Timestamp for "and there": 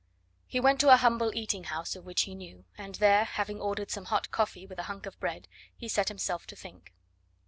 2.75-3.23